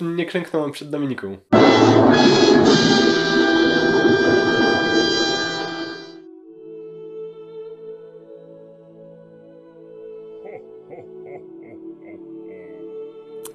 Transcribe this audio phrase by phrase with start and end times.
[0.00, 1.36] Nie klęknąłem przed Dominiką.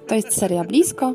[0.06, 1.14] To jest seria blisko.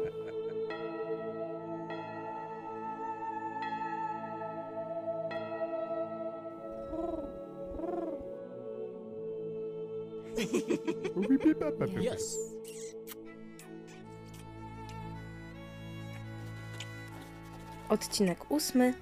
[18.13, 18.93] Odcinek ósmy.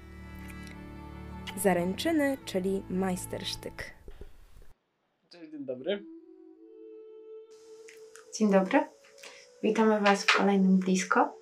[1.56, 3.94] Zaręczyny, czyli majstersztyk.
[5.30, 6.04] Cześć, dzień dobry.
[8.38, 8.80] Dzień dobry.
[9.62, 11.38] Witamy Was w kolejnym blisko.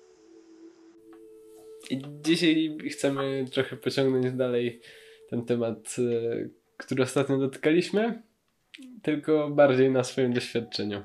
[1.89, 4.81] I dzisiaj chcemy trochę pociągnąć dalej
[5.29, 8.23] ten temat, e, który ostatnio dotykaliśmy,
[9.01, 11.03] tylko bardziej na swoim doświadczeniu.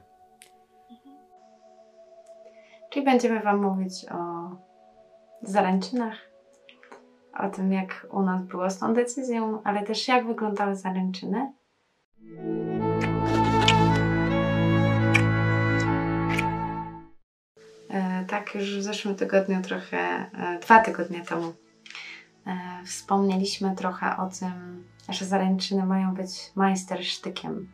[2.91, 4.51] Czyli będziemy Wam mówić o
[5.43, 6.36] zaręczynach,
[7.39, 11.53] o tym, jak u nas było z tą decyzją, ale też jak wyglądały zaręczyny.
[17.91, 21.53] E, Tak, już w zeszłym tygodniu, trochę, e, dwa tygodnie temu,
[22.47, 27.69] e, wspomnieliśmy trochę o tym, że zaręczyny mają być majstersztykiem.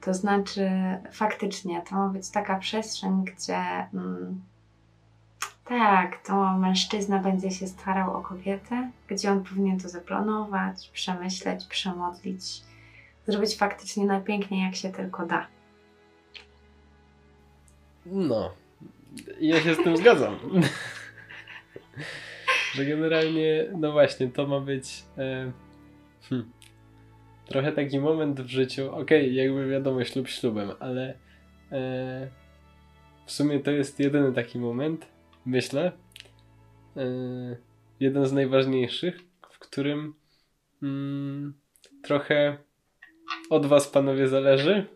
[0.00, 0.70] To znaczy,
[1.12, 3.58] faktycznie, to ma być taka przestrzeń, gdzie
[3.94, 4.42] mm,
[5.70, 12.42] tak, to mężczyzna będzie się starał o kobietę, gdzie on powinien to zaplanować, przemyśleć, przemodlić,
[13.26, 15.46] zrobić faktycznie najpiękniej, jak się tylko da.
[18.06, 18.54] No,
[19.40, 20.38] ja się z tym zgadzam.
[22.74, 25.52] Że generalnie, no właśnie, to ma być e,
[26.28, 26.50] hmm,
[27.46, 28.94] trochę taki moment w życiu.
[28.94, 31.14] Okej, jakby wiadomo, ślub ślubem, ale
[31.72, 32.28] e,
[33.26, 35.92] w sumie to jest jedyny taki moment, myślę,
[36.96, 37.56] e,
[38.00, 39.18] jeden z najważniejszych,
[39.50, 40.14] w którym
[40.82, 41.54] mm,
[42.02, 42.56] trochę
[43.50, 44.86] od Was, panowie, zależy,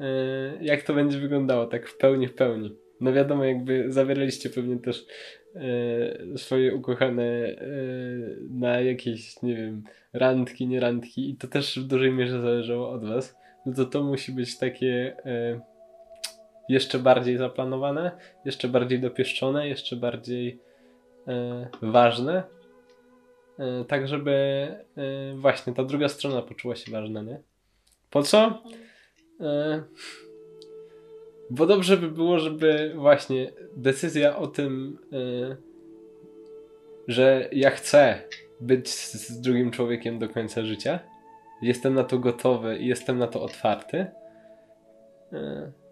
[0.00, 0.04] e,
[0.60, 2.76] jak to będzie wyglądało, tak w pełni, w pełni.
[3.00, 5.06] No wiadomo, jakby zawieraliście pewnie też
[5.54, 7.56] e, swoje ukochane
[8.50, 9.82] na jakieś, nie wiem,
[10.12, 13.36] randki, nie randki i to też w dużej mierze zależało od was.
[13.66, 15.16] No to to musi być takie
[16.68, 18.10] jeszcze bardziej zaplanowane,
[18.44, 20.60] jeszcze bardziej dopieszczone, jeszcze bardziej
[21.28, 22.42] e, ważne.
[23.58, 27.40] E, tak, żeby e, właśnie ta druga strona poczuła się ważna, nie?
[28.10, 28.62] Po co?
[29.40, 29.82] E,
[31.50, 35.56] bo dobrze by było, żeby właśnie decyzja o tym, y,
[37.08, 38.22] że ja chcę
[38.60, 41.00] być z z drugim człowiekiem do końca życia,
[41.62, 44.06] jestem na to gotowy i jestem na to otwarty,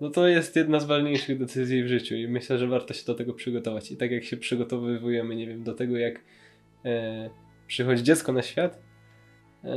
[0.00, 3.14] no to jest jedna z ważniejszych decyzji w życiu i myślę, że warto się do
[3.14, 3.90] tego przygotować.
[3.92, 6.20] I tak jak się przygotowujemy, nie wiem, do tego jak y,
[7.66, 8.78] przychodzi dziecko na świat,
[9.64, 9.68] y,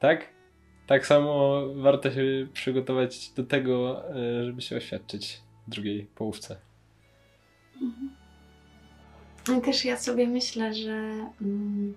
[0.00, 0.28] tak?
[0.86, 6.56] Tak samo warto się przygotować do tego, e, żeby się oświadczyć drugiej połówce.
[9.48, 10.92] No i też ja sobie myślę, że
[11.42, 11.94] mm,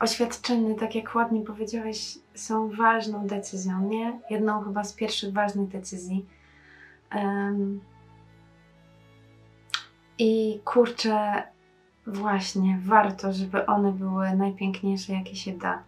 [0.00, 4.20] oświadczyny, tak jak ładnie powiedziałeś, są ważną decyzją, nie?
[4.30, 6.26] Jedną chyba z pierwszych ważnych decyzji.
[7.10, 7.80] Em,
[10.18, 11.42] I kurczę,
[12.06, 15.82] właśnie, warto, żeby one były najpiękniejsze, jakie się da.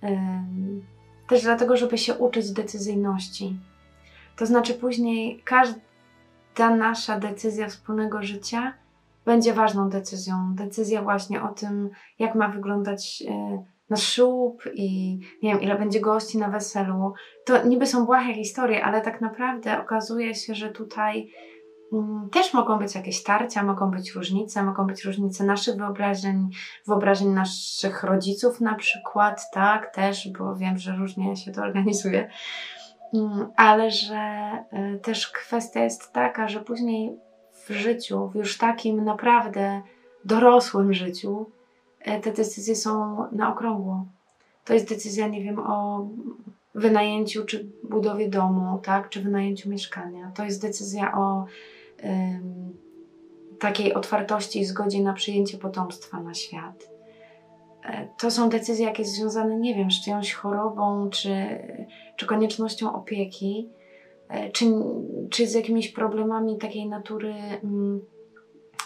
[0.00, 0.82] Em,
[1.32, 3.56] Też dlatego, żeby się uczyć decyzyjności.
[4.36, 8.72] To znaczy, później każda nasza decyzja wspólnego życia
[9.24, 10.54] będzie ważną decyzją.
[10.54, 16.00] Decyzja właśnie o tym, jak ma wyglądać e, nasz ślub i nie wiem, ile będzie
[16.00, 17.12] gości na weselu.
[17.46, 21.30] To niby są błahe historie, ale tak naprawdę okazuje się, że tutaj
[21.92, 26.48] mm, też mogą być jakieś tarcia, mogą być różnice, mogą być różnice naszych wyobrażeń,
[26.86, 32.30] wyobrażeń naszych rodziców na przykład, tak, też, bo wiem, że różnie się to organizuje.
[33.14, 37.18] Mm, Ale że y, też kwestia jest taka, że później
[37.72, 39.82] w życiu, w już takim naprawdę
[40.24, 41.46] dorosłym życiu,
[42.00, 44.06] e, te decyzje są na okrągło.
[44.64, 46.06] To jest decyzja, nie wiem, o
[46.74, 50.30] wynajęciu czy budowie domu, tak, czy wynajęciu mieszkania.
[50.34, 51.44] To jest decyzja o
[51.98, 52.72] em,
[53.58, 56.90] takiej otwartości i zgodzie na przyjęcie potomstwa na świat.
[57.84, 61.58] E, To są decyzje jakieś związane, nie wiem, z czyjąś chorobą, czy,
[62.16, 63.68] czy koniecznością opieki,
[64.52, 64.66] czy,
[65.30, 68.00] czy z jakimiś problemami takiej natury mm,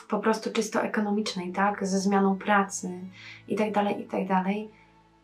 [0.09, 1.87] po prostu czysto ekonomicznej, tak?
[1.87, 3.01] Ze zmianą pracy
[3.49, 4.71] i tak dalej, i tak dalej.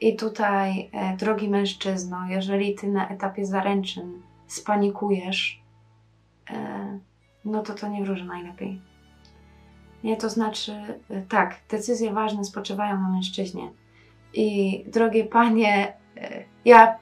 [0.01, 5.63] I tutaj, e, drogi mężczyzno, jeżeli ty na etapie zaręczyn spanikujesz,
[6.51, 6.99] e,
[7.45, 8.81] no to to nie wróży najlepiej.
[10.05, 10.73] Nie, to znaczy,
[11.29, 13.71] tak, decyzje ważne spoczywają na mężczyźnie.
[14.35, 15.97] I drogie panie,
[16.65, 16.99] ja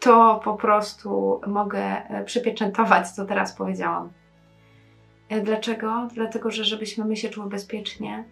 [0.00, 4.12] to po prostu mogę y, przypieczętować, co teraz powiedziałam.
[5.42, 6.08] Dlaczego?
[6.14, 8.24] Dlatego, że żebyśmy my się czuły bezpiecznie,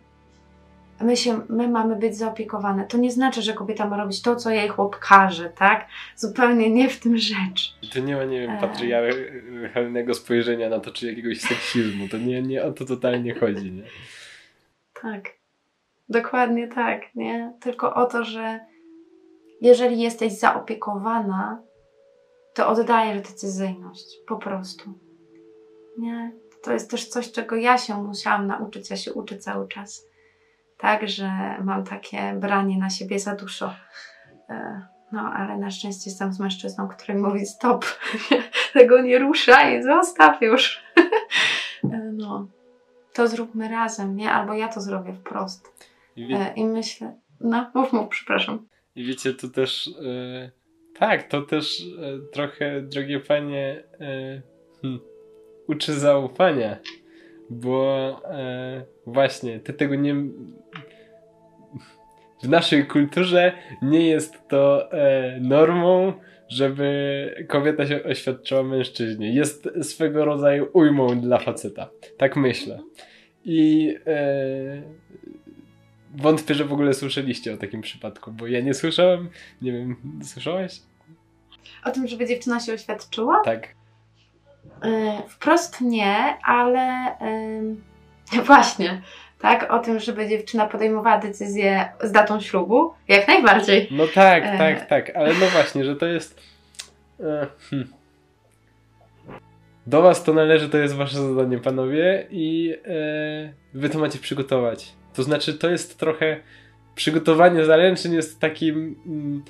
[1.01, 2.87] my, się, my mamy być zaopiekowane.
[2.87, 5.87] To nie znaczy, że kobieta ma robić to, co jej chłop każe, tak?
[6.17, 7.79] Zupełnie nie w tym rzecz.
[7.93, 8.61] To nie ma, nie wiem, E.
[8.61, 12.09] patriarchalnego spojrzenia na to, czy jakiegoś seksizmu.
[12.09, 13.83] To nie, nie o to totalnie chodzi, nie?
[15.03, 15.25] Tak.
[16.09, 17.53] Dokładnie tak, nie?
[17.61, 18.61] Tylko o to, że
[19.61, 21.63] jeżeli jesteś zaopiekowana,
[22.55, 24.17] to oddajesz decyzyjność.
[24.29, 24.93] Po prostu.
[25.99, 26.33] Nie?
[26.63, 28.91] To jest też coś, czego ja się musiałam nauczyć.
[28.91, 30.07] Ja się uczę cały czas.
[30.79, 31.31] Tak, że
[31.65, 33.75] mam takie branie na siebie za dużo.
[34.49, 37.85] E, No, ale na szczęście jestem z mężczyzną, który mówi stop,
[38.73, 40.83] tego nie ruszaj, zostaw już.
[41.93, 42.47] E, No,
[43.13, 44.33] to zróbmy razem, nie?
[44.33, 45.73] Albo ja to zrobię wprost.
[46.17, 48.67] I, E, I myślę, no, mów, mów, przepraszam.
[48.97, 49.91] I wiecie, to też...
[50.07, 50.51] E,
[50.99, 54.43] tak, to też e, trochę, drogie panie, e,
[54.83, 55.01] hm,
[55.69, 56.77] uczy zaufania.
[57.51, 58.21] Bo
[59.07, 60.15] właśnie, ty tego nie...
[62.43, 63.53] W naszej kulturze
[63.83, 64.91] nie jest to
[65.41, 66.13] normą,
[66.49, 69.35] żeby kobieta się oświadczyła mężczyźnie.
[69.35, 71.91] Jest swego rodzaju ujmą dla faceta.
[72.17, 72.79] Tak myślę.
[73.45, 73.95] I
[76.17, 79.29] wątpię, że w ogóle słyszeliście o takim przypadku, bo ja nie słyszałem.
[79.63, 80.81] Nie wiem, słyszałeś?
[81.85, 83.43] O tym, żeby dziewczyna się oświadczyła?
[83.45, 83.69] Tak.
[84.83, 87.17] E, wprost nie, ale
[88.47, 89.03] właśnie,
[89.41, 93.89] tak, o tym, żeby dziewczyna podejmowała decyzję z datą ślubu, jak najbardziej.
[93.91, 94.59] No tak, E.
[94.59, 96.41] tak, tak, ale no właśnie, że to jest.
[97.21, 97.89] E, hmm.
[99.87, 102.75] Do was to należy, to jest wasze zadanie, panowie, i
[103.75, 104.93] wy to macie przygotować.
[105.17, 106.41] To znaczy, to jest trochę.
[106.95, 108.97] Przygotowanie zaręczyn jest takim.
[109.07, 109.43] Mm,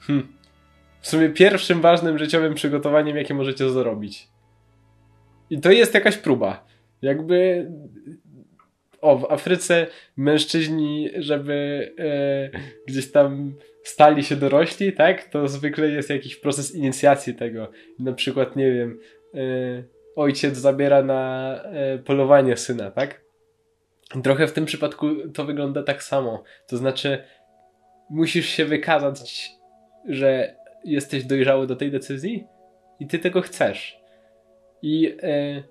[0.00, 0.28] hmm,
[1.00, 4.28] w sumie pierwszym ważnym życiowym przygotowaniem, jakie możecie zrobić.
[5.50, 6.66] I to jest jakaś próba.
[7.02, 7.70] Jakby.
[9.00, 15.24] O, w Afryce mężczyźni, żeby e, gdzieś tam stali się dorośli, tak?
[15.24, 17.70] To zwykle jest jakiś proces inicjacji tego.
[17.98, 18.98] Na przykład, nie wiem,
[19.34, 19.38] e,
[20.16, 23.27] ojciec zabiera na e, polowanie syna, tak?
[24.22, 26.42] Trochę w tym przypadku to wygląda tak samo.
[26.66, 27.24] To znaczy,
[28.10, 29.50] musisz się wykazać,
[30.08, 32.46] że jesteś dojrzały do tej decyzji
[33.00, 34.00] i ty tego chcesz.
[34.82, 35.62] I e,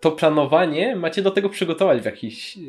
[0.00, 2.60] to planowanie macie do tego przygotować w jakiś, e,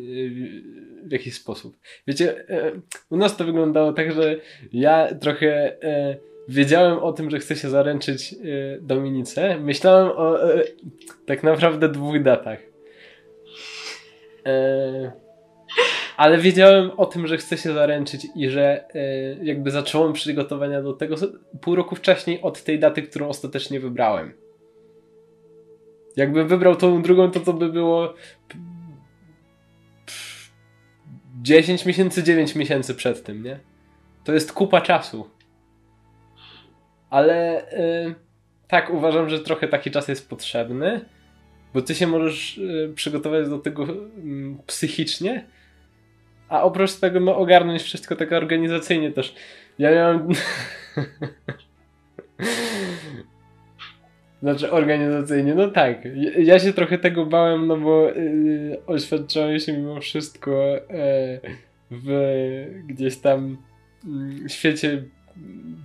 [1.03, 1.77] w jakiś sposób.
[2.07, 2.71] Wiecie, e,
[3.09, 4.35] u nas to wyglądało tak, że
[4.73, 5.77] ja trochę
[6.49, 8.35] wiedziałem o tym, że chcę się zaręczyć
[8.81, 9.59] Dominice.
[9.59, 10.37] Myślałem o
[11.25, 12.72] tak naprawdę dwóch datach.
[14.45, 15.11] E,
[16.17, 18.99] ale wiedziałem o tym, że chcę się zaręczyć i że e,
[19.43, 21.15] jakby zacząłem przygotowania do tego
[21.61, 24.33] pół roku wcześniej od tej daty, którą ostatecznie wybrałem.
[26.15, 28.13] Jakbym wybrał tą drugą, to to by było
[31.41, 33.59] 10 miesięcy, 9 miesięcy przed tym, nie?
[34.23, 35.29] To jest kupa czasu.
[37.09, 38.15] Ale y,
[38.67, 41.05] tak, uważam, że trochę taki czas jest potrzebny,
[41.73, 43.87] bo ty się możesz y, przygotować do tego y,
[44.67, 45.45] psychicznie,
[46.49, 49.35] a oprócz tego no, ogarnąć wszystko tak organizacyjnie też.
[49.79, 50.27] Ja miałem...
[54.43, 55.97] Znaczy organizacyjnie, no tak.
[56.37, 61.39] Ja- się trochę tego bałem, no bo yy, oświadczałem się mimo wszystko e,
[61.91, 62.07] w
[62.87, 63.57] gdzieś tam
[64.05, 65.03] mm, świecie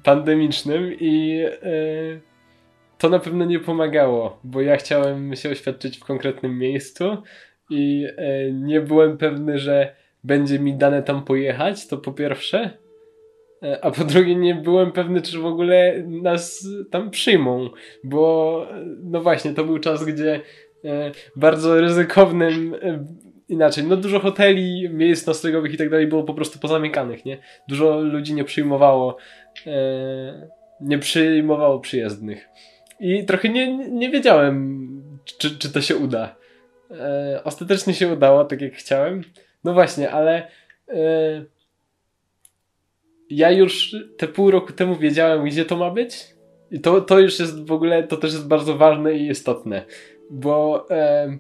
[0.05, 2.29] pandemicznym i e,
[2.99, 7.17] to na pewno nie pomagało, bo ja chciałem się oświadczyć w konkretnym miejscu
[7.71, 12.71] i e, nie byłem pewny, że będzie mi dane tam pojechać, to po pierwsze.
[13.63, 17.71] E, A po drugie, nie byłem pewny, czy w ogóle nas tam przyjmą,
[18.05, 20.41] bo e, no właśnie, to był czas, gdzie
[20.85, 23.05] e, bardzo ryzykownym, e,
[23.49, 27.39] inaczej, no dużo hoteli, miejsc noclegowych i tak dalej było po prostu pozamykanych, nie?
[27.69, 29.17] Dużo ludzi nie przyjmowało,
[29.67, 30.49] e,
[30.81, 32.49] nie przyjmowało przyjezdnych.
[33.01, 34.79] I trochę nie, nie wiedziałem,
[35.39, 36.37] czy, czy to się uda.
[36.91, 39.23] E, ostatecznie się udało, tak jak chciałem.
[39.65, 40.49] No właśnie, ale
[40.89, 41.45] e,
[43.31, 46.35] ja już te pół roku temu wiedziałem, gdzie to ma być.
[46.71, 49.85] I to, to już jest w ogóle, to też jest bardzo ważne i istotne,
[50.31, 51.39] bo e,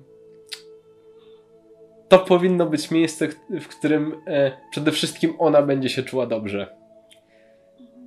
[2.09, 3.29] to powinno być miejsce,
[3.61, 6.77] w którym e, przede wszystkim ona będzie się czuła dobrze.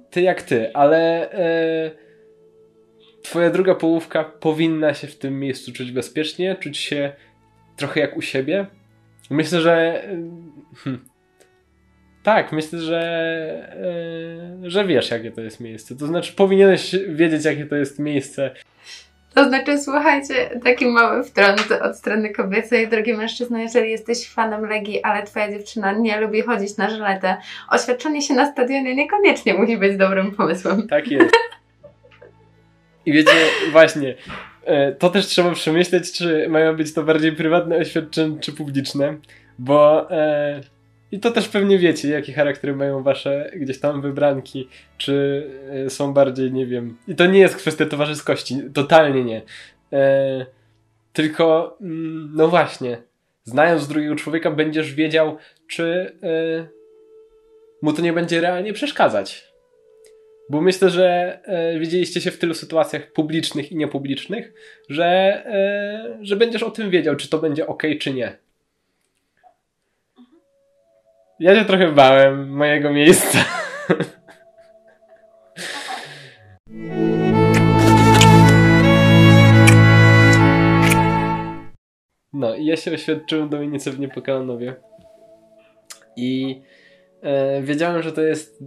[0.10, 1.92] Ty jak ty, ale e,
[3.24, 7.14] twoja druga połówka powinna się w tym miejscu czuć bezpiecznie, czuć się
[7.76, 8.66] trochę jak u siebie.
[9.30, 10.04] Myślę, że.
[10.76, 11.06] Hmm,
[12.24, 15.96] tak, myślę, że, yy, że wiesz, jakie to jest miejsce.
[15.96, 18.52] To znaczy, powinieneś wiedzieć, jakie to jest miejsce.
[19.36, 22.88] To znaczy, słuchajcie, taki mały wtrąd od strony kobiecej.
[22.88, 27.38] Drogi mężczyzno, jeżeli jesteś fanem Legii, ale twoja dziewczyna nie lubi chodzić na żyletę,
[27.70, 30.88] oświadczenie się na stadionie niekoniecznie musi być dobrym pomysłem.
[30.88, 31.36] Tak jest.
[33.06, 33.32] I wiecie,
[33.72, 34.16] właśnie,
[34.64, 39.18] e, to też trzeba przemyśleć, czy mają być to bardziej prywatne oświadczenia, czy publiczne,
[39.60, 40.62] bo e,
[41.12, 44.68] i to też pewnie wiecie, jakie charaktery mają wasze gdzieś tam wybranki,
[44.98, 45.48] czy
[45.86, 46.98] e, są bardziej, nie wiem.
[47.08, 49.42] I to nie jest kwestia towarzyskości, totalnie nie.
[49.94, 50.46] E,
[51.14, 52.98] tylko, mm, no właśnie,
[53.44, 56.68] znając drugiego człowieka, będziesz wiedział, czy e,
[57.82, 59.51] mu to nie będzie realnie przeszkadzać.
[60.52, 64.54] Bo myślę, że e, widzieliście się w tylu sytuacjach publicznych i niepublicznych,
[64.90, 65.06] że,
[65.46, 68.38] e, że będziesz o tym wiedział, czy to będzie ok, czy nie.
[71.40, 73.46] Ja się trochę bałem mojego miejsca.
[82.34, 84.76] No i ja się oświadczyłem Dominice w Niepokalanowie.
[86.16, 86.62] I
[87.22, 88.64] e, wiedziałem, że to jest...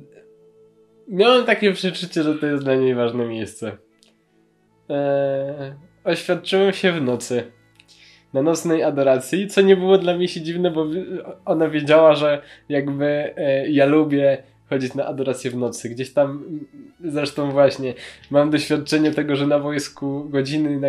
[1.09, 3.77] Miałem takie przeczucie, że to jest dla niej ważne miejsce.
[4.91, 7.53] E, oświadczyłem się w nocy
[8.33, 10.87] na nocnej adoracji, co nie było dla mnie się dziwne, bo
[11.45, 15.89] ona wiedziała, że jakby e, ja lubię chodzić na adorację w nocy.
[15.89, 16.45] Gdzieś tam,
[17.05, 17.95] zresztą właśnie,
[18.31, 20.89] mam doświadczenie tego, że na wojsku godziny na,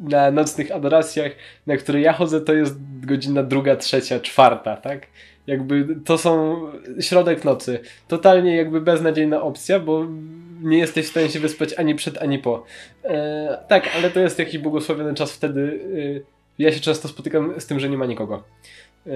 [0.00, 1.32] na nocnych adoracjach,
[1.66, 2.76] na które ja chodzę, to jest
[3.06, 5.06] godzina druga, trzecia, czwarta, tak?
[5.46, 6.56] Jakby to są
[7.00, 7.78] środek nocy.
[8.08, 10.06] Totalnie jakby beznadziejna opcja, bo
[10.62, 12.64] nie jesteś w stanie się wyspać ani przed, ani po.
[13.04, 15.80] E, tak, ale to jest jakiś błogosławiony czas wtedy.
[16.18, 18.44] E, ja się często spotykam z tym, że nie ma nikogo.
[19.06, 19.10] E,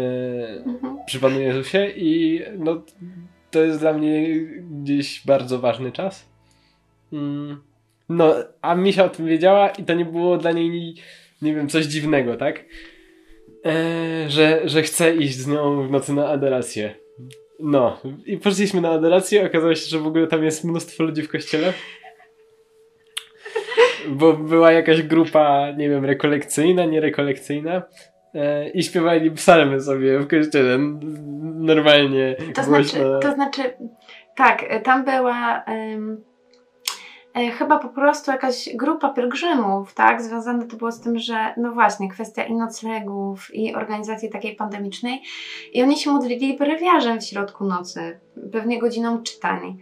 [0.64, 0.98] mhm.
[1.06, 2.82] Przy Panu Jezusie i no,
[3.50, 4.28] to jest dla mnie
[4.82, 6.28] gdzieś bardzo ważny czas.
[7.12, 7.69] Mm.
[8.10, 10.94] No, a Misia o tym wiedziała i to nie było dla niej,
[11.42, 12.64] nie wiem, coś dziwnego, tak?
[13.66, 16.94] E, że, że chcę iść z nią w nocy na adorację.
[17.60, 21.28] No, i poszliśmy na adorację, okazało się, że w ogóle tam jest mnóstwo ludzi w
[21.28, 21.72] kościele.
[24.08, 27.82] Bo była jakaś grupa, nie wiem, rekolekcyjna, nierekolekcyjna.
[28.34, 30.78] E, I śpiewali psalmy sobie w kościele.
[31.54, 32.36] Normalnie.
[32.54, 33.00] To głośno.
[33.00, 33.62] znaczy, to znaczy,
[34.36, 35.64] tak, tam była.
[37.34, 40.22] Chyba po prostu jakaś grupa pielgrzymów, tak?
[40.22, 45.22] Związane to było z tym, że no właśnie, kwestia i noclegów, i organizacji takiej pandemicznej.
[45.72, 48.20] I oni się modlili brewiarzem w środku nocy,
[48.52, 49.78] pewnie godziną czytań.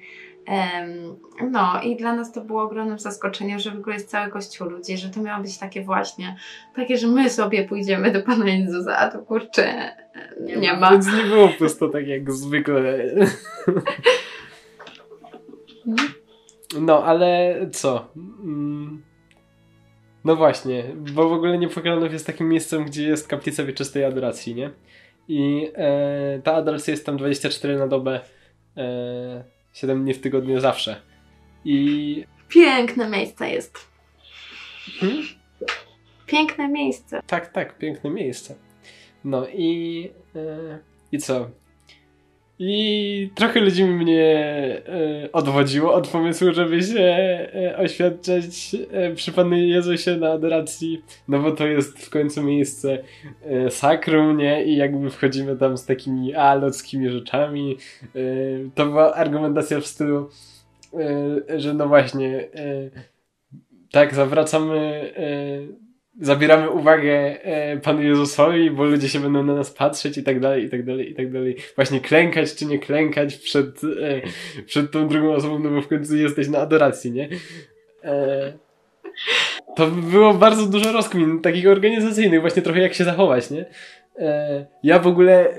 [1.50, 4.96] No i dla nas to było ogromnym zaskoczeniem, że w ogóle jest cały kościół ludzi,
[4.96, 6.36] że to miało być takie właśnie,
[6.76, 9.94] takie, że my sobie pójdziemy do Pana Jezusa, a to kurczę
[10.40, 10.90] nie, nie ma.
[10.90, 12.82] Więc nie było pusto tak jak zwykle.
[16.80, 18.12] No, ale co?
[18.16, 19.02] Mm.
[20.24, 24.70] No właśnie, bo w ogóle Niepokalanów jest takim miejscem, gdzie jest kaplica wieczystej adoracji, nie?
[25.28, 28.20] I e, ta adoracja jest tam 24 na dobę,
[28.76, 31.02] e, 7 dni w tygodniu zawsze.
[31.64, 32.24] I...
[32.48, 33.78] Piękne miejsce jest.
[35.00, 35.22] Hmm?
[36.26, 37.20] Piękne miejsce.
[37.26, 38.54] Tak, tak, piękne miejsce.
[39.24, 40.10] No i...
[40.36, 40.78] E,
[41.12, 41.50] I co?
[42.60, 44.36] I trochę ludzi mnie
[44.88, 51.38] e, odwodziło od pomysłu, żeby się e, oświadczać e, przy Panu Jezusie na adoracji, no
[51.38, 52.98] bo to jest w końcu miejsce
[53.70, 54.64] sakrum, nie?
[54.64, 57.76] I jakby wchodzimy tam z takimi alockimi rzeczami.
[58.74, 60.30] To była argumentacja w stylu,
[61.56, 62.48] że no właśnie,
[63.90, 65.12] tak, zawracamy
[66.20, 70.64] zabieramy uwagę e, Panu Jezusowi, bo ludzie się będą na nas patrzeć i tak dalej,
[70.64, 71.56] i tak dalej, i tak dalej.
[71.76, 74.20] Właśnie klękać czy nie klękać przed, e,
[74.66, 77.28] przed tą drugą osobą, no bo w końcu jesteś na adoracji, nie?
[78.04, 78.52] E,
[79.76, 83.64] to było bardzo dużo rozkmin takich organizacyjnych, właśnie trochę jak się zachować, nie?
[84.18, 85.56] E, ja w ogóle, e,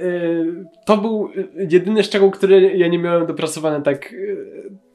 [0.86, 1.30] to był
[1.70, 4.18] jedyny szczegół, który ja nie miałem dopracowany tak, e,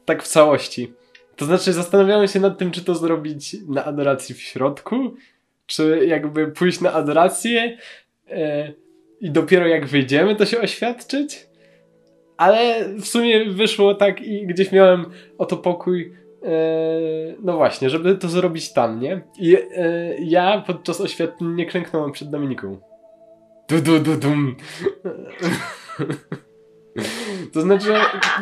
[0.04, 0.92] tak w całości.
[1.36, 5.14] To znaczy zastanawiałem się nad tym, czy to zrobić na adoracji w środku,
[5.66, 7.78] czy jakby pójść na adorację
[8.30, 8.72] e,
[9.20, 11.46] i dopiero jak wyjdziemy, to się oświadczyć.
[12.36, 15.04] Ale w sumie wyszło tak i gdzieś miałem
[15.38, 16.12] oto pokój.
[16.42, 16.48] E,
[17.42, 19.20] no właśnie, żeby to zrobić tam, nie?
[19.38, 19.60] I e,
[20.18, 22.80] ja podczas oświadczeń nie klęknąłem przed Dominiką.
[23.68, 24.56] Du, du, du, dum.
[27.52, 27.88] To znaczy,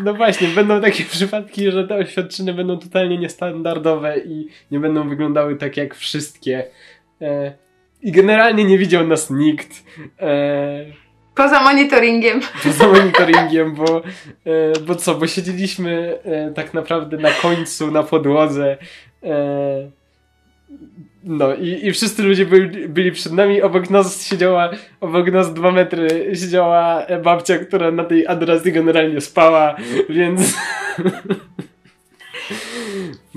[0.04, 5.56] no właśnie, będą takie przypadki, że te oświadczyny będą totalnie niestandardowe i nie będą wyglądały
[5.56, 6.64] tak jak wszystkie.
[7.22, 7.52] E,
[8.02, 9.84] I generalnie nie widział nas nikt.
[10.20, 11.02] E,
[11.34, 12.40] Poza monitoringiem.
[12.64, 14.02] poza monitoringiem, bo,
[14.46, 18.76] e, bo co, bo siedzieliśmy e, tak naprawdę na końcu, na podłodze.
[19.22, 19.90] E,
[21.24, 25.70] no i, i wszyscy ludzie byli, byli przed nami, obok nas siedziała, obok nas dwa
[25.70, 29.76] metry siedziała babcia, która na tej adoracji generalnie spała,
[30.08, 30.40] więc...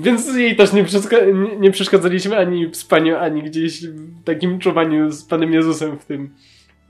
[0.06, 0.84] Więc jej też nie,
[1.32, 6.04] nie- nie przeszkadzaliśmy ani w spaniu, ani gdzieś w takim czuwaniu z Panem Jezusem w
[6.04, 6.34] tym.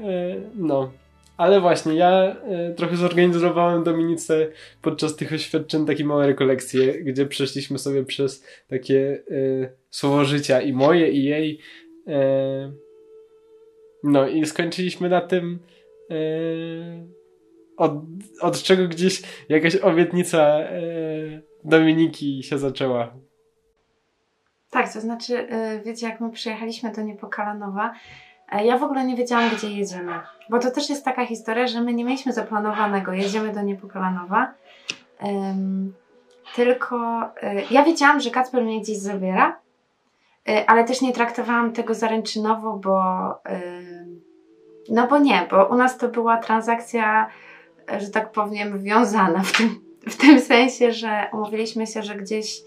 [0.00, 0.92] E, no.
[1.36, 4.48] Ale właśnie, ja e, trochę zorganizowałem Dominice
[4.82, 10.72] podczas tych oświadczeń takie małe rekolekcje, gdzie przeszliśmy sobie przez takie e, słowo życia i
[10.72, 11.58] moje, i jej.
[14.04, 15.58] No i skończyliśmy na tym,
[17.76, 17.92] od,
[18.40, 23.10] od czego gdzieś jakaś obietnica e, Dominiki się zaczęła.
[24.70, 27.92] Tak, to znaczy, y, wiecie, jak my przyjechaliśmy do Niepokalanowa,
[28.52, 30.12] e, ja w ogóle nie wiedziałam, gdzie jedziemy.
[30.50, 34.54] Bo to też jest taka historia, że my nie mieliśmy zaplanowanego, jedziemy do Niepokalanowa.
[35.26, 35.94] Ym,
[36.54, 39.58] tylko y, ja wiedziałam, że Kacper mnie gdzieś zabiera,
[40.48, 43.00] y, ale też nie traktowałam tego zaręczynowo, bo
[44.88, 47.30] no bo nie, bo u nas to była transakcja,
[47.98, 52.60] że tak powiem, wiązana w tym, w tym sensie, że umówiliśmy się, że gdzieś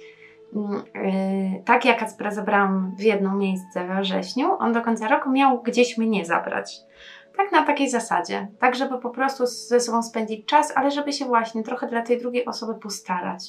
[0.53, 5.61] yy, tak jak Kacpra zabrałam w jedno miejsce we wrześniu, on do końca roku miał
[5.61, 6.79] gdzieś mnie zabrać.
[7.37, 8.47] Tak na takiej zasadzie.
[8.59, 12.19] Tak, żeby po prostu ze sobą spędzić czas, ale żeby się właśnie trochę dla tej
[12.19, 13.43] drugiej osoby postarać.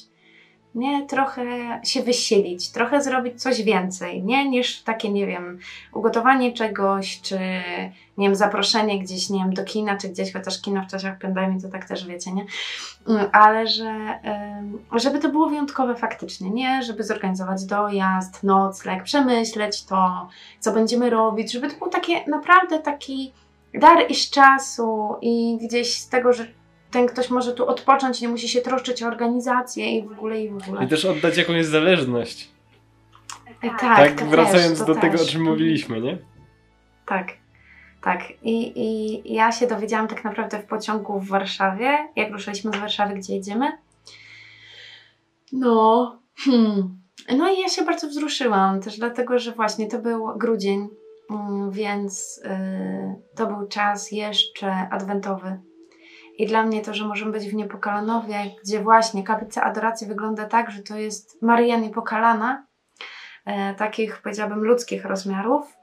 [0.75, 1.43] Nie, trochę
[1.83, 5.59] się wysilić, trochę zrobić coś więcej, nie, niż takie, nie wiem,
[5.93, 7.39] ugotowanie czegoś, czy,
[8.17, 11.61] nie wiem, zaproszenie gdzieś, nie wiem, do kina, czy gdzieś, chociaż kino w czasach pandemii
[11.61, 12.45] to tak też wiecie, nie?
[13.07, 14.19] Mm, ale że
[14.95, 16.83] żeby to było wyjątkowe faktycznie, nie?
[16.83, 20.27] Żeby zorganizować dojazd, nocleg, przemyśleć to,
[20.59, 23.33] co będziemy robić, żeby to był takie naprawdę taki
[23.73, 26.47] dar i z czasu i gdzieś z tego, że
[26.91, 30.49] ten ktoś może tu odpocząć, nie musi się troszczyć o organizację i w ogóle i
[30.49, 30.85] w ogóle.
[30.85, 32.49] I też oddać jakąś zależność.
[33.61, 35.31] E, Tak, Tak, to wracając też, to do tego, o też.
[35.31, 36.17] czym mówiliśmy, nie?
[37.05, 37.27] Tak,
[38.03, 38.21] tak.
[38.43, 43.13] I, I ja się dowiedziałam tak naprawdę w pociągu w Warszawie, jak ruszyliśmy z Warszawy,
[43.13, 43.71] gdzie jedziemy.
[45.51, 46.99] No, hmm.
[47.37, 50.87] no i ja się bardzo wzruszyłam, też dlatego, że właśnie to był grudzień,
[51.29, 55.59] mm, więc y, to był czas jeszcze adwentowy.
[56.41, 60.71] I dla mnie to, że możemy być w Niepokalanowie, gdzie właśnie kaplica adoracji wygląda tak,
[60.71, 62.65] że to jest Maryja Niepokalana,
[63.45, 65.77] e, takich powiedziałabym ludzkich rozmiarów,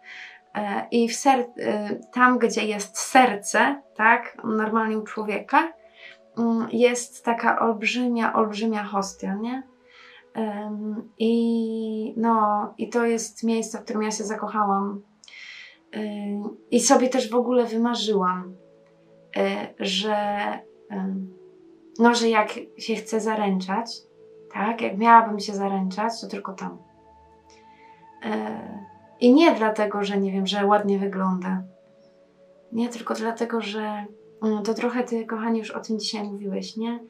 [0.55, 5.73] E, I w ser- e, tam, gdzie jest serce, tak, normalnie u człowieka,
[6.39, 9.63] mm, jest taka olbrzymia, olbrzymia hostia, nie?
[11.19, 15.03] I, no, I to jest miejsce, w którym ja się zakochałam.
[15.97, 18.68] Ym, I sobie też w ogóle wymarzyłam, e,
[19.81, 20.15] że,
[20.91, 21.35] em,
[21.99, 22.49] no, że jak
[22.79, 23.91] się chcę zaręczać,
[24.53, 26.79] tak, jak miałabym się zaręczać, to tylko tam.
[28.25, 28.61] E,
[29.21, 31.63] i nie dlatego, że nie wiem, że ładnie wygląda.
[32.73, 34.05] Nie, tylko dlatego, że
[34.43, 37.01] mm, to trochę ty, kochani, już o tym dzisiaj mówiłeś, nie?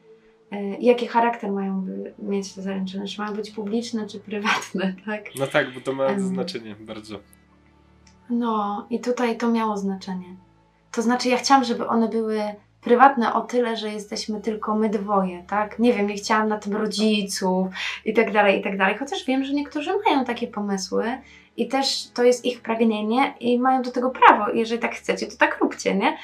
[0.51, 1.85] E, Jaki charakter mają
[2.19, 3.07] mieć te zaręczyny?
[3.07, 5.23] Czy mają być publiczne, czy prywatne, tak?
[5.39, 6.19] No tak, bo to ma Em.
[6.19, 7.19] znaczenie bardzo.
[8.29, 10.35] No, i tutaj to miało znaczenie.
[10.91, 12.41] To znaczy, ja chciałam, żeby one były
[12.81, 15.79] prywatne o tyle, że jesteśmy tylko my dwoje, tak?
[15.79, 17.67] Nie wiem, nie chciałam na tym rodziców
[18.05, 18.97] i tak dalej, i tak dalej.
[18.97, 21.17] Chociaż wiem, że niektórzy mają takie pomysły
[21.57, 24.51] i też to jest ich pragnienie i mają do tego prawo.
[24.51, 26.17] Jeżeli tak chcecie, to tak róbcie, nie?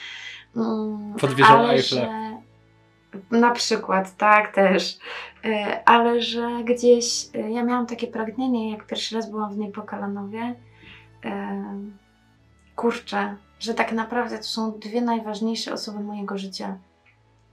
[0.55, 2.09] Mm, Pod wieżą ale że-
[3.31, 4.97] Na przykład, tak też.
[5.45, 10.55] Y, Ale że gdzieś y, ja miałam takie pragnienie, jak pierwszy raz byłam w Niepokalanowie,
[11.25, 11.29] y,
[12.75, 16.77] kurczę, że tak naprawdę to są dwie najważniejsze osoby mojego życia.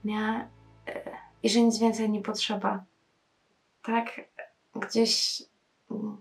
[0.03, 0.47] Nie?
[0.89, 0.93] Y,
[1.43, 2.83] I że nic więcej nie potrzeba.
[3.81, 4.21] Tak?
[4.75, 5.43] Gdzieś
[5.91, 6.17] mm,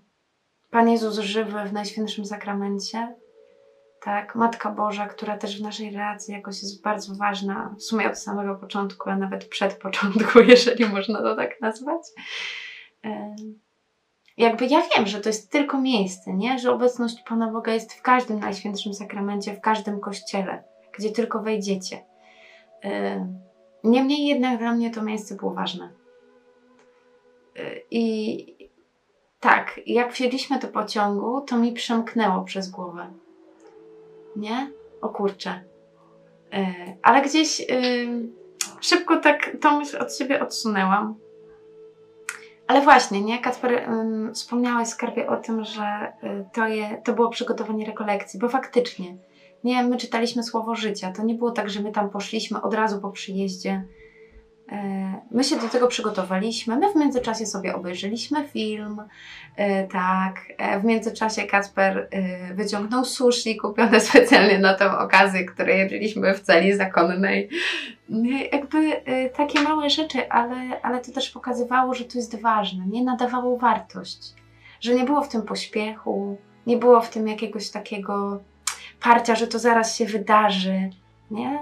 [0.70, 3.14] Pan Jezus żywy w Najświętszym Sakramencie.
[4.02, 8.18] Tak, Matka Boża, która też w naszej relacji jakoś jest bardzo ważna, w sumie od
[8.18, 12.02] samego początku, a nawet przed początku, jeżeli można to tak nazwać.
[14.36, 16.58] Jakby ja wiem, że to jest tylko miejsce, nie?
[16.58, 20.64] Że obecność Pana Boga jest w każdym Najświętszym Sakramencie, w każdym kościele,
[20.98, 22.04] gdzie tylko wejdziecie.
[22.80, 23.42] Em,
[23.84, 25.90] Niemniej jednak dla mnie to miejsce było ważne.
[27.58, 28.70] Y, I
[29.40, 33.12] tak, jak wsiedliśmy do pociągu, to mi przemknęło przez głowę.
[34.36, 34.70] Nie?
[35.00, 35.64] O kurczę.
[36.52, 37.66] Yy, ale gdzieś
[38.80, 41.14] szybko tak tą myśl od siebie odsunęłam.
[42.72, 43.38] Ale właśnie, nie?
[43.38, 48.48] Kacper, um, wspomniałeś skarbie o tym, że y, to, je, to było przygotowanie rekolekcji, bo
[48.48, 49.16] faktycznie,
[49.64, 51.12] nie, my czytaliśmy Słowo Życia.
[51.12, 53.84] To nie było tak, że my tam poszliśmy od razu po przyjeździe.
[54.72, 56.76] E, my się do tego przygotowaliśmy.
[56.76, 59.02] My w międzyczasie sobie obejrzeliśmy film.
[59.56, 62.08] E, tak, e, w międzyczasie Kacper
[62.54, 67.48] wyciągnął sushi kupione specjalnie na tę okazję, które jedliśmy w celi zakonnej.
[68.52, 69.02] Jakby
[69.36, 72.86] takie małe rzeczy, ale, ale to też pokazywało, że to jest ważne.
[72.86, 74.34] Nie nadawało wartość.
[74.80, 78.40] Że nie było w tym pośpiechu, nie było w tym jakiegoś takiego
[79.00, 80.90] parcia, że to zaraz się wydarzy,
[81.30, 81.58] nie?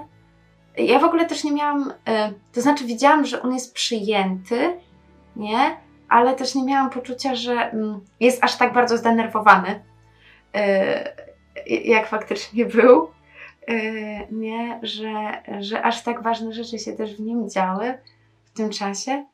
[0.77, 4.79] Ja w ogóle też nie miałam, e, to znaczy widziałam, że on jest przyjęty,
[5.35, 5.77] nie?
[6.09, 9.83] Ale też nie miałam poczucia, że mm, jest aż tak bardzo zdenerwowany,
[10.55, 11.15] e,
[11.67, 13.07] jak faktycznie był,
[13.67, 13.73] e,
[14.31, 14.79] nie?
[14.83, 17.97] Że, że aż tak ważne rzeczy się też w nim działy
[18.45, 19.25] w tym czasie.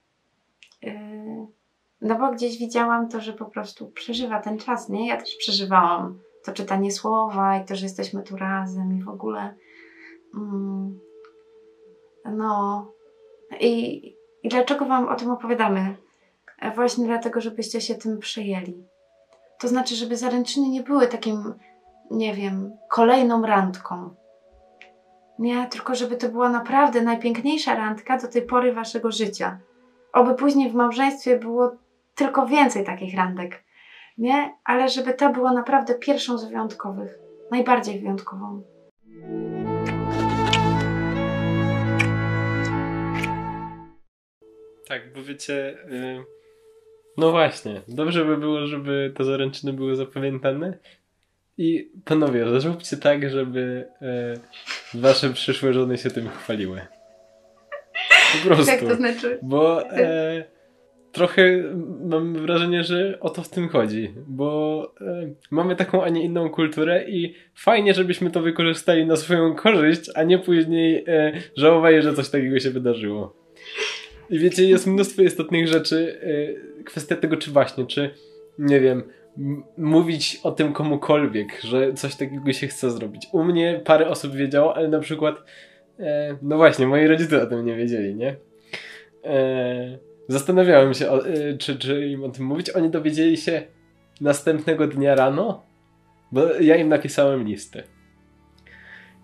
[2.02, 5.08] No bo gdzieś widziałam to, że po prostu przeżywa ten czas, nie?
[5.08, 9.56] Ja też przeżywałam to czytanie słowa i to, że jesteśmy tu razem i w ogóle.
[10.36, 11.00] Mm,
[12.32, 12.86] no.
[13.60, 15.96] I, I dlaczego Wam o tym opowiadamy?
[16.60, 18.84] E, właśnie dlatego, żebyście się tym przejęli.
[19.60, 21.54] To znaczy, żeby zaręczyny nie były takim,
[22.12, 24.10] nie wiem, kolejną randką.
[25.40, 29.60] Nie, tylko żeby to była naprawdę najpiękniejsza randka do tej pory Waszego życia.
[30.14, 31.72] Oby później w małżeństwie było
[32.16, 33.68] tylko więcej takich randek
[34.18, 34.54] nie?
[34.64, 37.20] Ale żeby ta była naprawdę pierwszą z wyjątkowych,
[37.52, 38.62] najbardziej wyjątkową.
[44.88, 46.24] Tak, bo wiecie, yy,
[47.18, 50.78] no właśnie, dobrze by było, żeby te zaręczyny były zapamiętane.
[51.58, 53.88] I panowie, zróbcie tak, żeby
[54.94, 56.82] yy, wasze przyszłe żony się tym chwaliły.
[58.34, 58.72] Po prostu.
[58.72, 59.40] Jak to znaczy?
[59.42, 60.58] Bo yy,
[61.18, 61.64] trochę
[62.04, 66.50] mam wrażenie, że o to w tym chodzi, bo e, mamy taką, a nie inną
[66.50, 72.14] kulturę i fajnie, żebyśmy to wykorzystali na swoją korzyść, a nie później e, żałowali, że
[72.14, 73.47] coś takiego się wydarzyło.
[74.30, 76.20] I wiecie, jest mnóstwo istotnych rzeczy.
[76.80, 78.10] E, kwestia tego, czy właśnie, czy
[78.60, 79.04] nie wiem,
[79.78, 83.28] mówić o tym komukolwiek, że coś takiego się chce zrobić.
[83.32, 85.36] U mnie parę osób wiedziało, ale na przykład,
[86.00, 88.36] e, no właśnie, moi rodzice o tym nie wiedzieli, nie?
[89.24, 92.70] E, Zastanawiałem się, o, y, czy, czy im o tym mówić.
[92.70, 93.62] Oni dowiedzieli się
[94.22, 95.64] następnego dnia rano,
[96.32, 97.84] bo ja im napisałem listę.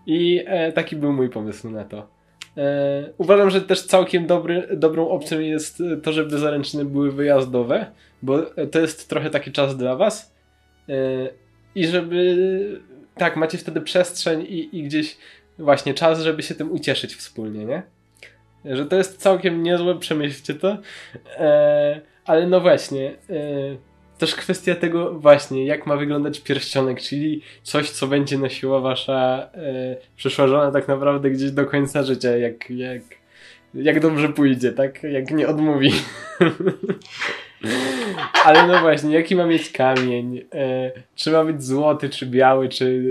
[0.05, 2.12] I e, taki był mój pomysł na to.
[2.57, 7.85] E, uważam, że też całkiem dobry, dobrą opcją jest to, żeby zaręczyny były wyjazdowe,
[8.21, 10.33] bo to jest trochę taki czas dla was.
[10.89, 10.93] E,
[11.75, 12.81] I żeby
[13.17, 15.17] tak, macie wtedy przestrzeń i, i gdzieś
[15.59, 17.83] właśnie czas, żeby się tym ucieszyć wspólnie, nie?
[18.65, 20.77] Że to jest całkiem niezłe, przemyślcie to.
[21.37, 23.92] E, ale no właśnie, e,
[24.23, 29.97] też kwestia tego właśnie, jak ma wyglądać pierścionek, czyli coś, co będzie nosiła wasza e,
[30.15, 33.01] przyszła żona tak naprawdę gdzieś do końca życia, jak, jak,
[33.73, 35.03] jak dobrze pójdzie, tak?
[35.03, 35.91] Jak nie odmówi.
[38.45, 40.45] Ale no właśnie, jaki ma mieć kamień?
[40.53, 43.03] E, czy ma być złoty, czy biały, czy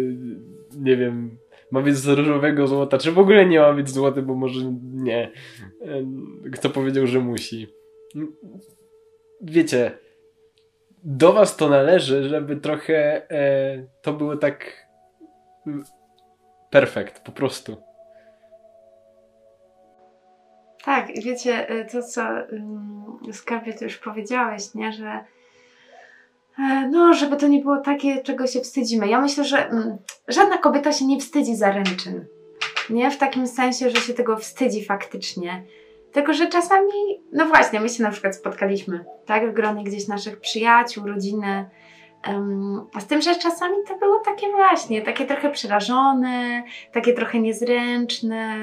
[0.77, 1.37] nie wiem,
[1.71, 4.61] ma być z różowego złota, czy w ogóle nie ma być złoty, bo może
[4.95, 5.31] nie.
[6.53, 7.67] Kto powiedział, że musi.
[9.41, 10.02] Wiecie,
[11.05, 14.87] do was to należy, żeby trochę e, to było tak
[16.71, 17.83] perfekt, po prostu.
[20.85, 25.25] Tak, wiecie, e, to co um, Skarbie ty już powiedziałeś, nie, że
[26.59, 29.09] E, no, żeby to nie było takie, czego się wstydzimy.
[29.09, 29.97] Ja myślę, że mm,
[30.29, 32.27] żadna kobieta się nie wstydzi zaręczyn.
[32.91, 35.63] Nie w takim sensie, że się tego wstydzi faktycznie.
[36.13, 36.93] Tylko, że czasami,
[37.33, 41.65] no właśnie, my się na przykład spotkaliśmy, tak, w gronie gdzieś naszych przyjaciół, rodziny.
[42.29, 47.41] Um, a z tym, że czasami to było takie właśnie, takie trochę przerażone, takie trochę
[47.41, 48.57] niezręczne.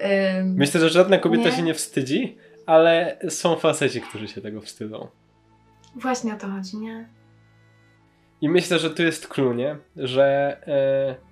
[0.00, 1.56] Um, Myślę, że żadna kobieta nie?
[1.56, 5.08] się nie wstydzi, ale są faceci, którzy się tego wstydzą.
[5.94, 7.08] Właśnie o to chodzi, nie?
[8.40, 9.76] I myślę, że tu jest clue, nie?
[9.96, 11.27] Że e,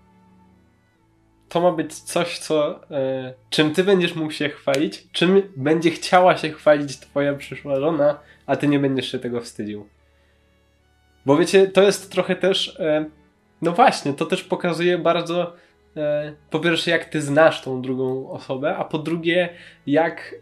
[1.49, 6.37] to ma być coś, co e, czym ty będziesz mógł się chwalić, czym będzie chciała
[6.37, 9.89] się chwalić twoja przyszła żona, a ty nie będziesz się tego wstydził.
[11.27, 13.05] Bo wiecie, to jest trochę też e,
[13.63, 15.57] no właśnie, to też pokazuje bardzo
[15.97, 19.49] e, po pierwsze jak ty znasz tą drugą osobę, a po drugie
[19.87, 20.35] jak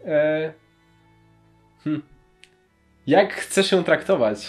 [1.83, 2.03] hmm,
[3.07, 4.47] jak chcesz ją traktować.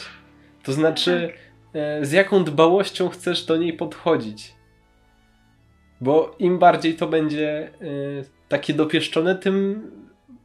[0.63, 1.33] To znaczy
[1.73, 2.07] tak.
[2.07, 4.56] Z jaką dbałością chcesz do niej podchodzić.
[6.01, 9.83] Bo im bardziej to będzie y, takie dopieszczone, tym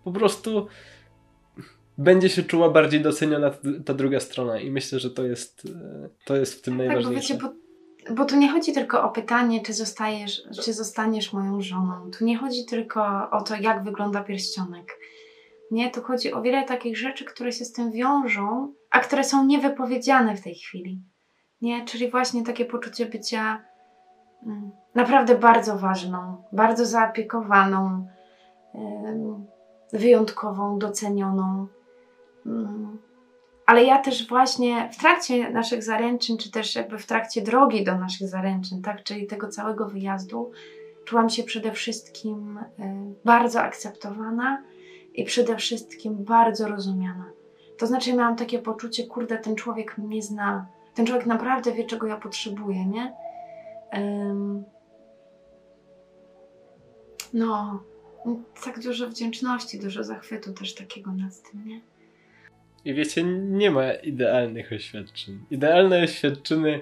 [0.04, 0.68] po prostu
[1.98, 3.52] będzie się czuła bardziej doceniona
[3.86, 5.70] ta, druga strona i myślę, że to jest, y,
[6.26, 7.34] to jest w tym Tak, bo najważniejsze.
[7.34, 7.48] wiecie,
[8.08, 12.12] bo, bo tu nie chodzi tylko o pytanie, czy zostajesz, czy zostaniesz moją żoną.
[12.20, 15.00] Tu nie chodzi tylko o to, jak wygląda pierścionek.
[15.72, 19.46] Nie, tu chodzi o wiele takich rzeczy, które się z tym wiążą, a które są
[19.46, 21.02] niewypowiedziane w tej chwili.
[21.62, 23.64] Nie, czyli właśnie takie poczucie bycia
[24.46, 28.08] mm, naprawdę bardzo ważną, bardzo zaopiekowaną,
[29.94, 31.68] wyjątkową, docenioną.
[32.46, 32.98] Mm.
[33.66, 37.98] Ale ja też właśnie w trakcie naszych zaręczyn, czy też jakby w trakcie drogi do
[37.98, 40.52] naszych zaręczyn, tak, czyli tego całego wyjazdu,
[41.06, 42.64] czułam się przede wszystkim y,
[43.26, 44.64] bardzo akceptowana
[45.14, 47.26] i przede wszystkim bardzo rozumiana.
[47.78, 52.08] To znaczy miałam takie poczucie, kurde, ten człowiek mnie zna, ten człowiek naprawdę wie, czego
[52.08, 53.16] ja potrzebuję, nie?
[53.98, 54.64] Ym,
[57.34, 57.84] no,
[58.66, 61.82] tak dużo wdzięczności, dużo zachwytu też takiego nad tym, nie?
[62.86, 65.40] I wiecie, nie ma idealnych oświadczeń.
[65.52, 66.82] Idealne oświadczyny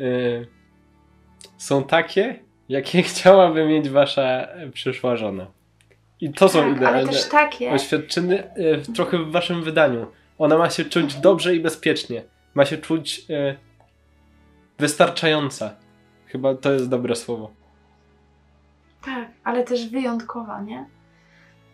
[0.00, 0.46] y,
[1.58, 5.46] są takie, jakie chciałaby mieć wasza przyszła żona.
[6.20, 10.06] I to są tak, ale idealne takie, oświadczyny y, w- trochę w waszym wydaniu.
[10.38, 12.22] Ona ma się czuć dobrze i bezpiecznie.
[12.54, 13.56] Ma się czuć y,
[14.78, 15.76] wystarczająca.
[16.26, 17.50] Chyba to jest dobre słowo.
[19.06, 20.86] Tak, ale też wyjątkowa, nie?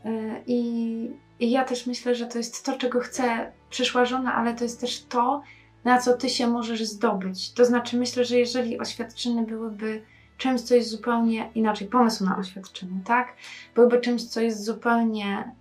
[0.07, 4.55] Y, I, I ja też myślę, że to jest to, czego chce przyszła żona, ale
[4.55, 5.43] to jest też to,
[5.85, 7.53] na co ty się możesz zdobyć.
[7.53, 10.03] To znaczy, myślę, że jeżeli oświadczyny byłyby
[10.39, 13.37] czymś, co jest zupełnie inaczej, pomysł na oświadczyny, tak?
[13.75, 15.53] Byłyby czymś, co jest zupełnie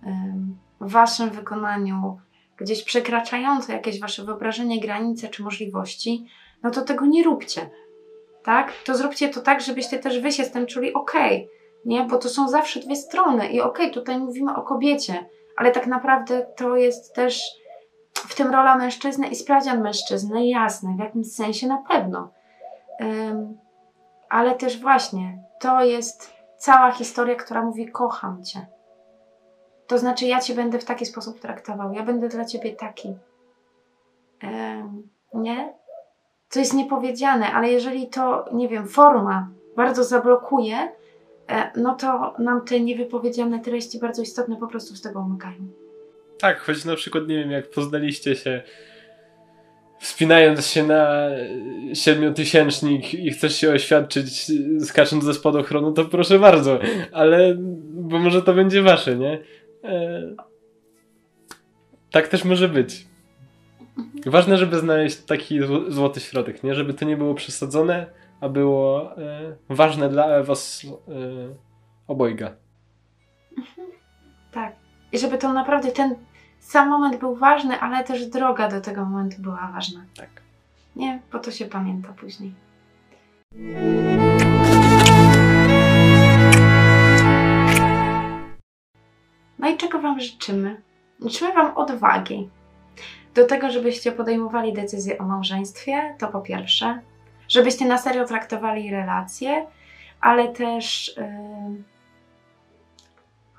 [0.80, 2.20] w waszym wykonaniu
[2.56, 6.26] gdzieś przekraczające jakieś wasze wyobrażenie, granice czy możliwości,
[6.62, 7.70] no to tego nie róbcie.
[8.42, 8.72] Tak?
[8.84, 11.48] To zróbcie to tak, żebyście też wy się z tym czuli okej,
[11.84, 12.04] nie?
[12.04, 16.46] Bo to są zawsze dwie strony i okej, tutaj mówimy o kobiecie, ale tak naprawdę
[16.56, 17.42] to jest też
[18.14, 22.30] w tym rola mężczyzny i sprawdzian mężczyzny, jasne, w jakimś sensie na pewno.
[23.00, 23.58] Ym,
[24.28, 28.66] ale też właśnie to jest cała historia, która mówi: Kocham cię.
[29.86, 33.16] To znaczy, ja cię będę w taki sposób traktował, ja będę dla ciebie taki.
[34.44, 35.74] Ym, nie?
[36.50, 40.92] To jest niepowiedziane, ale jeżeli to, nie wiem, forma bardzo zablokuje,
[41.76, 45.68] no to nam te niewypowiedziane treści bardzo istotne po prostu z tego umykają.
[46.38, 48.62] Tak, choć na przykład nie wiem, jak poznaliście się
[50.00, 51.30] wspinając się na
[51.94, 54.46] siedmiotysięcznik i chcesz się oświadczyć
[54.84, 56.78] skacząc ze spadochronu, to proszę bardzo,
[57.12, 57.56] ale
[57.90, 59.38] bo może to będzie wasze, nie?
[59.84, 60.22] E,
[62.10, 63.06] tak też może być.
[64.26, 66.74] Ważne, żeby znaleźć taki zł- złoty środek, nie?
[66.74, 68.06] Żeby to nie było przesadzone,
[68.42, 71.12] a było e, ważne dla was e,
[72.06, 72.50] obojga.
[74.52, 74.72] Tak.
[75.12, 76.14] I żeby to naprawdę ten
[76.60, 80.04] sam moment był ważny, ale też droga do tego momentu była ważna.
[80.16, 80.28] Tak.
[80.96, 82.54] Nie, bo to się pamięta później.
[89.58, 90.82] No i czego Wam życzymy?
[91.24, 92.50] Życzymy Wam odwagi.
[93.34, 97.00] Do tego, żebyście podejmowali decyzje o małżeństwie, to po pierwsze.
[97.52, 99.66] Żebyście na serio traktowali relacje,
[100.20, 101.16] ale też.
[101.16, 101.82] Yy...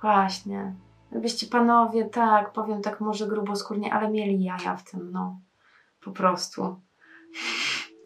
[0.02, 0.74] Właśnie.
[1.12, 5.40] Żebyście panowie, tak, powiem tak może gruboskórnie, ale mieli jaja w tym, no.
[6.04, 6.76] Po prostu.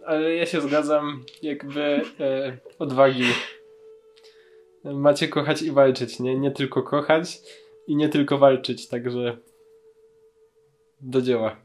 [0.05, 3.25] Ale ja się zgadzam, jakby e, odwagi.
[4.83, 6.39] Macie kochać i walczyć, nie?
[6.39, 7.39] Nie tylko kochać
[7.87, 9.37] i nie tylko walczyć, także
[11.01, 11.55] do dzieła.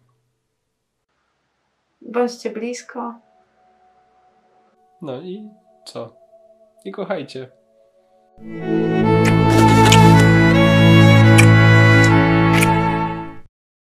[2.01, 3.15] Bądźcie blisko.
[5.03, 5.51] No i
[5.85, 6.17] co?
[6.85, 7.49] I kochajcie.